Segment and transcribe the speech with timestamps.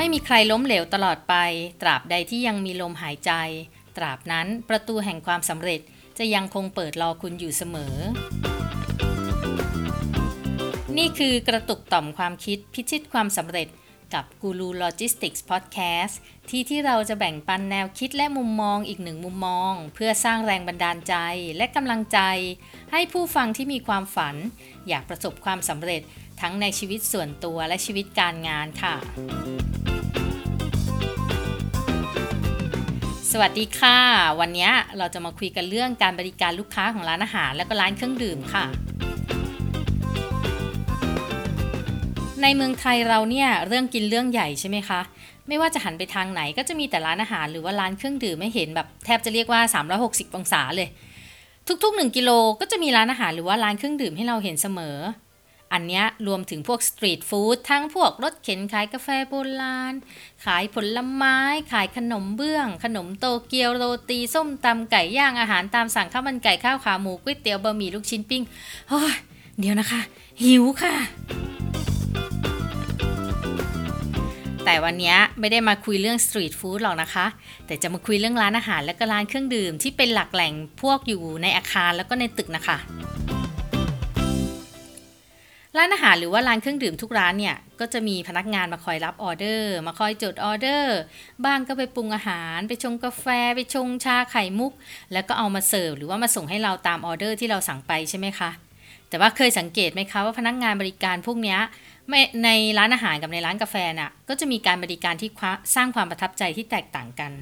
[0.00, 1.34] ไม่มีใครล้มเหลวตลอดไป
[1.82, 3.32] ตราบใดที่ยังมีลมหายใจ
[3.96, 5.80] ตราบนั้นประตูแห่งความสำเร็จ
[6.18, 7.94] จะยังคงเปิดรอคุณอยู่เสมอ
[10.98, 13.68] นี่คือกระตุกต่อมความคิดพิชิตความสำเร็จ
[14.14, 16.18] กับกูรูโลจิสติกส์พอดแคสต์
[16.48, 21.14] ที่ที่เราจะแบ่งปันแนวคิดและมุมมองอีกหนึ่งมุมมอง เพื่อสร้างแรงบันดาลใจ
[21.56, 22.18] และกำลังใจ
[22.92, 24.36] ให้ผู้ฟังที่มีความฝัน
[24.88, 26.02] อยากประสบความสำเร็จ
[26.40, 28.94] ทั้งในชีวิตส่วนตัวและชีวิตการงานค่ะ
[33.32, 33.98] สวัสดีค่ะ
[34.40, 38.66] วันนี้เราจะมาคุยกันเรื่องการบริการลูกค้าของร้านอาหาร และก็ร้านเครื่องดื่มค่ะ
[42.42, 45.00] ในเมืองไทยเราเนี่ยเรื่องกินเรื่องใหญ่ใช่ไหมคะ
[45.48, 49.60] ไม่ว่าจะหันไปทางไหนก็จะมีแต่ร้านอาหารหรือว่าร้านเครื่องดื่มไม่เห็นแบบแทบจะเรียกว่า
[49.98, 50.88] 360 องศาเลย
[51.82, 52.30] ทุกๆ 1 กิโล
[52.60, 54.98] ก็จะมีร้านอาหารหรือว่าร้านเครื่องดื่มให้เราเห็นเสมอ
[55.72, 59.94] อันนี้รวมถึงพวกสตรีทฟู้ดทั้งพวกรถเข็นขายกาแฟโบราณ
[60.44, 61.38] ขายผลไม้
[61.72, 68.42] ขายขนมเบื้อง ขนมโตเกียวโรตีส้มตำไก่ย่างอาหารตามสั่งข้าวมันไก่ข้าวขาหมูก๋วยเตี๋ยวบะหมี่ลูกชิ้นปิ้ง
[68.88, 69.14] โอ้ย
[69.58, 70.00] เดี๋ยวนะคะ
[70.42, 70.94] หิวค่ะ
[74.70, 77.26] แต่วันนี้ไม่ได้มาคุยเรื่องสตรีทฟู้ดหรอกนะคะ
[77.66, 82.76] แต่จะมาคุยเรื่องร้านอาหารและก็ร้านเครื่องดื่มที่เป็นหลักแหล่งพวกอยู่ในอาคารแล้วก็ในตึกนะคะ
[85.76, 90.98] ร้านอาหารหรือว่าร้านเครื่องดื่มทุกร้านเนี่ยก็จะมีพนักงานมาคอยรับออเดอร์ มาคอยจดออเดอร์
[91.44, 94.72] บ้างก็ไปปรุงอาหาร ไปชงกาแฟ ไปชงชาไข่มุก
[95.12, 98.50] แล้วก็เอามาเสิร์ฟหรือว่ามาส่งให้เราตามออเดอร์ที่เราสั่งไปใช่ไหมคะ
[99.08, 101.60] แต่ว่าเคยสังเกตไหมคะว่าพนักงานบริการพวกเนี้ย
[102.44, 105.30] ในร้านอาหารกับในร้านกาแฟน่ะก็จะมีการบริการที่
[105.74, 107.32] สร้างความประทับใจที่แตกต่างกัน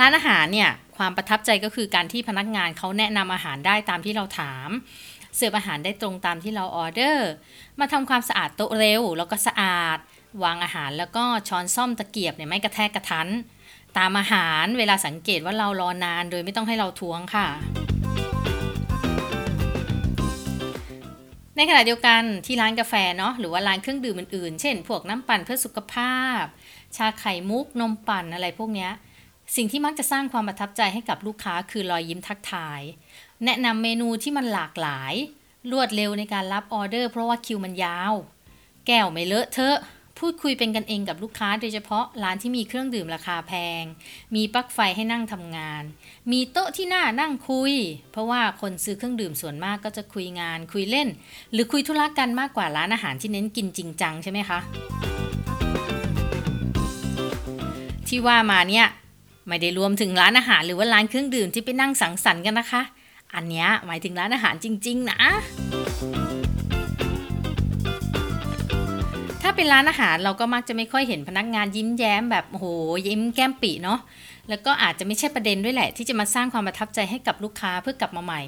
[0.00, 4.68] ร้านอาหารเนี่ยความประทับใจก็คือการที่พนักงานเขาแนะนำอาหารได้ตามที่เราถาม
[5.36, 7.30] เสิร์ฟอาหารได้ตรงตามที่เราออเดอร์
[7.80, 9.98] มาทำความสะอาดโต๊ะเร็ว แล้วก็สะอาด
[10.44, 13.28] วางอาหารแล้วก็ช้อนซ่อมตะเกียบเนี่ยไม่กระแทกกระทัน
[13.98, 17.46] ตามอาหารเวลาสังเกตว่าเรารอนานโดยไม่ต้องให้เราทวงค่ะ
[21.56, 26.42] ในขณะเดียวกันที่ร้านกาแฟเนาะหรือว่าร้านเครื่องดื่มอื่นๆ เช่น พวกน้ำปั่นเพื่อสุขภาพ
[26.96, 28.90] ชาไข่มุกนมปั่นอะไรพวกเนี้ย
[29.56, 32.80] สิ่งที่มักจะสร้างความประทับใจให้กับลูกค้าคือรอยยิ้มทักทาย
[33.44, 35.14] แนะนำเมนูที่มันหลากหลาย
[35.72, 38.12] รวดเร็วในการรับออเดอร์เพราะว่าคิวมันยาว
[38.86, 39.78] แก้วไม่เลอะเทอะ
[40.18, 43.82] พูดคุยเป็นกันเองกับลูกค้าโดยเฉพาะร้านที่มีเครื่องดื่มราคาแพง
[44.34, 45.82] มีปลั๊กไฟให้นั่งทำงาน
[46.32, 47.72] มีโต๊ะที่น่านั่งคุย
[48.12, 51.08] เพราะว่าคนซื้อเครื่องดื่มส่วนมากก็จะคุยงาน คุยเล่น
[51.52, 54.58] หรือคุยธุระกันมากกว่าร้านอาหารที่เน้นกินจริงจังใช่ไหมคะ
[58.08, 58.86] ที่ว่ามาเนี่ย
[59.46, 62.82] ไม่ได้รวมถึงร้านอาหารหรือว่าร้านเครื่องดื่มที่ไปนั่งสังสรรค์กันนะคะ
[63.34, 65.20] อันนี้หมายถึงร้านอาหารจริง ๆ นะ
[69.56, 72.66] เป็นร้านอาหารเราก็มักจะไม่ค่อยเห็นพนักงานยิ้มแย้มแบบโอ้โห
[73.08, 73.98] ยิ้มแก้มปีเนาะ
[74.48, 78.42] แล้วก็อาจจะไม่ใช่ประเด็นด้วยแหละ ที่จะมาสร้างความประทับใจให้กับลูกค้าเพื่อกลับมาใหม่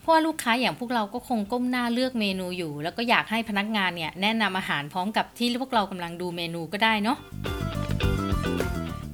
[0.00, 7.18] เพราะว่าลูกค้าอย่างพวกเราก็คงก้มหน้าเลือกเมนูอยู่ แล้วก็อยากให้พนักงานเนี่ยแนะนำอาหารพร้อมกับที่พวกเรากำลังดูเมนูก็ได้เนาะ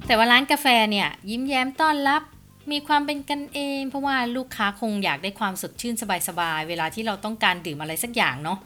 [0.07, 2.21] แต่ว่าร้านกาแฟเนี่ยยิ้มแย้มต้อนรับ
[2.71, 5.95] มีความเป็นกันเอง เพราะว่าลูกค้าคงอยากได้ความสดชื่น
[6.27, 8.57] สบายๆ เวลาที่เราต้องการดื่มอะไรสักอย่างเนาะ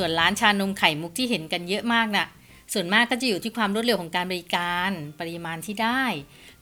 [0.00, 2.26] ส่วนร้านชานมไข่มุกที่เห็นกันเยอะมากนะ่ะ
[2.72, 6.02] ส่วนมากก็จะอยู่ที่ความรวดเร็วของการบริการ ปริมาณที่ได้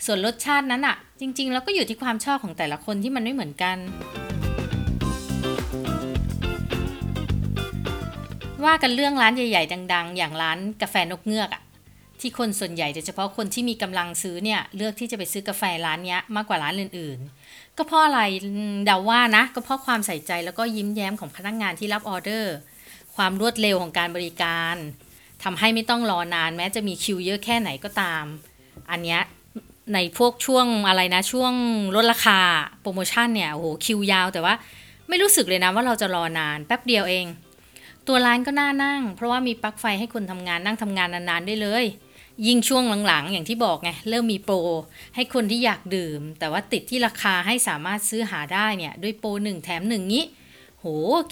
[0.06, 3.76] ส่วนรสชาตินั้นอะ่ะ จริง ๆ แล้วก็อยู่ที่ความชอบของแต่ละคนที่มันไม่เหมือนกัน
[8.64, 11.62] ว่ากันเรื่องร้านใหญ่ ๆ ดัง ๆ อย่างร้านกาแฟนกเงือกอะ่ะ
[12.20, 18.20] ที่คนส่วนใหญ่โดยเฉพาะคนที่มีกำลังซื้อเนี่ยเลือกที่จะไปซื้อกาแฟร้านนี้มากกว่าร้านอื่นๆ ก็เพราะอะไร
[18.86, 22.54] เดาว่านะ ก็เพราะความใส่ใจแล้วก็ยิ้มแย้มของพนักงานที่รับออเดอร์
[23.16, 24.76] ความรวดเร็วของการบริการ
[25.44, 28.24] ทำให้ไม่ต้องรอนานแม้จะมีคิวเยอะแค่ไหนก็ตาม
[28.90, 29.18] อันนี้
[29.94, 31.52] ในพวกช่วงอะไรนะช่วง
[31.96, 32.38] ลดราคา
[32.80, 34.54] โปรโมชั่นเนี่ยโอ้โหคิวยาวแต่ว่า
[35.08, 37.26] ไม่รู้สึกเลยนะว่าเราจะรอนานแป๊บเดียวเอง
[38.06, 41.84] ตัวร้านก็น่านั่ง เพราะว่ามีปลั๊กไฟให้คนทำงานนั่งทำงานนานๆได้เลย
[42.46, 44.56] ยิ่งช่วงหลังๆ อย่างที่บอกไงเริ่มมีโปร
[45.14, 50.24] ให้คนที่อยากดื่ม แต่ว่าติดที่ราคาให้สามารถซื้อหาได้เนี่ยด้วยโปรหนึ่งแถมหนึ่งนี้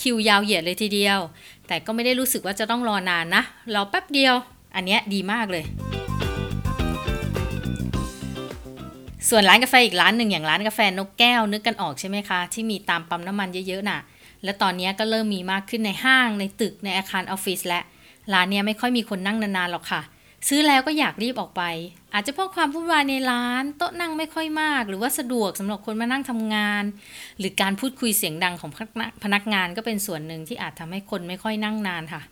[0.03, 1.19] คิวยาวเหยียดเลยทีเดียว
[1.67, 3.43] แต่ก็ไม่ได้รู้สึกว่าจะต้องรอนานนะ
[3.75, 4.35] รอแป๊บเดียว
[4.75, 5.65] อันนี้ดีมากเลย
[9.29, 14.01] ส่วนร้านกาแฟอีกร้านหนึ่งอย่างร้านกาแฟนกแก้วนึกกันออกใช่ไหมคะ ที่มีตามปั๊มน้ำมันเยอะๆน่ะ
[14.45, 17.81] และตอนนี้ก็เริ่มมีมากขึ้นในห้างในตึกในอาคารออฟฟิศและ
[18.33, 20.01] ร้านเนี้ยไม่ค่อยมีคนนั่งนานๆหรอกค่ะ
[20.49, 21.63] ซื้อแล้วก็อยากรีบออกไป
[22.15, 26.85] อาจจะเพราะความวุ่นวายในร้าน โต๊ะนั่งไม่ค่อยมาก หรือว่าสะดวกสำหรับคนมานั่งทำงาน
[27.39, 28.71] หรือการพูดคุยเสียงดังของ
[29.25, 32.23] พนักงานก็เป็นส่วนหนึ่งที่อาจทำให้คนไม่ค่อยนั่งนานค่ะ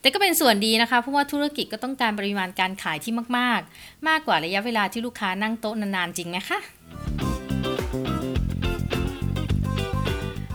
[0.00, 6.58] แต่ก็เป็นส่วนดีนะคะเพราะว่าธุรกิจก็ต้องการปริมาณการขายที่มาก ๆ มากกว่าระยะเวลาที่ลูกค้านั่งโต๊ะนานๆจริงไหมคะ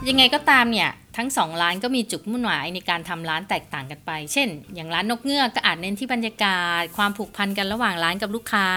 [0.07, 8.67] ยังไงก็ตามเนี่ย ทั้งสองร้านก็มีจุดมุ่งหมายในการทำร้านแตกต่างกันไป เช่น อย่างร้านนกเงือกก็อาจเน้นที่บรรยากาศ ความผูกพันกันระหว่างร้านกับลูกค้า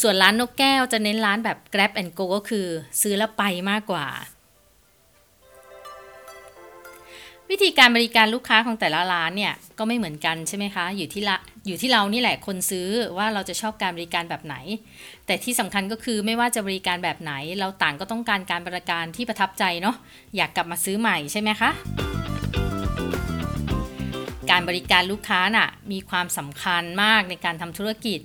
[0.00, 2.66] ส่วนร้านนกแก้วจะเน้นร้านแบบ grab and go ก็คือ
[3.00, 4.06] ซื้อแล้วไปมากกว่า
[7.50, 12.88] วิธีการบริการลูกค้าของแต่ละร้านเนี่ยก็ไม่เหมือนกันใช่ไหมคะ อยู่ที่ละ อยู่ที่เรานี่แหละคนซื้อ
[13.18, 14.56] ว่าเราจะชอบการบริการแบบไหน
[15.26, 19.96] แต่ที่สำคัญก็คือไม่ว่าจะบริการแบบไหน เราต่างก็ต้องการการบริการที่ประทับใจเนาะ
[20.36, 21.70] อยากกลับมาซื้อใหม่ใช่ไหมคะ
[24.50, 28.20] การบริการลูกค้าน่ะมีความสำคัญมากในการทำธุรกิจ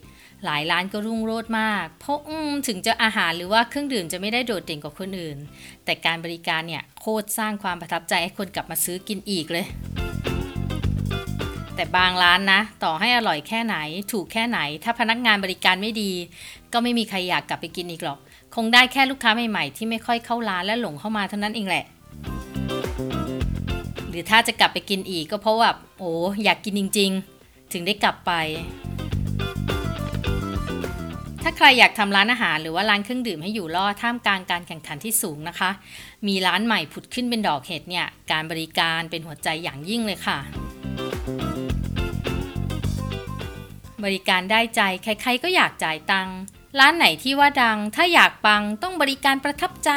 [0.45, 2.19] หลายร้านก็รุ่งโรจน์มาก เพราะ
[2.67, 5.37] ถึงจะอาหารหรือว่าเครื่องดื่มจะไม่ได้โดดเด่นกว่าคนอื่น
[5.85, 9.65] แต่การบริการเนี่ยโคตรสร้างความประทับใจให้คนกลับมาซื้อกินอีกเลย
[11.79, 13.75] แต่บางร้านนะ ต่อให้อร่อยแค่ไหน
[14.11, 16.11] ถูกแค่ไหน ถ้าพนักงานบริการไม่ดี
[16.73, 18.19] ก็ไม่มีใครอยากกลับไปกินอีกหรอก
[18.55, 21.85] คงได้แค่ลูกค้าใหม่ๆ ที่ไม่ค่อยเข้าร้านและหลงเข้ามาเท่านั้นเองแหละ
[24.09, 26.11] หรือถ้าจะกลับไปกินอีกก็เพราะว่าโอ้
[26.43, 27.11] อยากกินจริง
[27.41, 28.31] ๆ ถึงได้กลับไป
[31.43, 35.69] ถ้าใครอยากทำร้านอาหารหรือว่าร้านเครื่องดื่มให้อยู่รอดท่ามกลางการแข่งขันที่สูงนะคะ
[36.27, 40.39] มีร้านใหม่ผุดขึ้นเป็นดอกเห็ดเนี่ย การบริการเป็นหัวใจอย่างยิ่งเลยค่ะ
[44.03, 46.37] บริการได้ใจใครๆก็อยากจ่ายตังค์
[46.79, 49.89] ร้านไหนที่ว่าดัง ถ้าอยากปังต้องบริการประทับใจ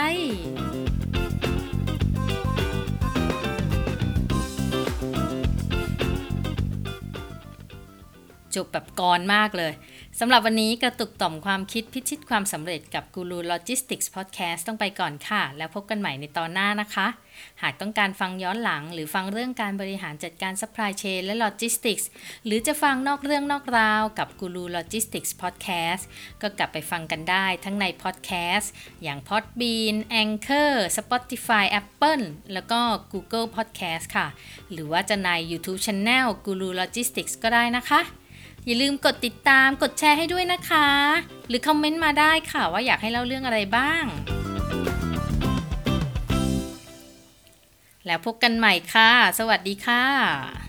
[8.54, 9.72] จบแบบกรมากเลย
[10.20, 17.06] สำหรับวันนี้กระตุกต่อมความคิดพิชิตความสำเร็จกับกูรูโลจิสติกส์พอดแคสต์ต้องไปก่อนค่ะ แล้วพบกันใหม่ในตอนหน้านะคะ
[17.62, 22.08] หากต้องการฟังย้อนหลัง หรือฟังเรื่องการบริหารจัดการซัพพลายเชนและโลจิสติกส์
[22.44, 26.08] หรือจะฟังนอกเรื่องนอกราวกับกูรูโลจิสติกส์พอดแคสต์
[26.42, 28.72] ก็กลับไปฟังกันได้ทั้งในพอดแคสต์
[29.02, 32.80] อย่าง Podbean Anchor Spotify Apple แล้วก็
[33.12, 34.26] Google Podcast ค่ะ
[34.72, 38.02] หรือว่าจะใน YouTube Channel กูรูโลจิสติกส์ก็ได้นะคะ
[38.66, 40.88] อย่าลืมกดติดตามกดแชร์ให้ด้วยนะคะ
[41.48, 44.04] หรือคอมเมนต์มาได้ค่ะว่าอยากให้เล่าเรื่องอะไรบ้าง
[48.06, 50.61] แล้วพบกันใหม่ค่ะ สวัสดีค่ะ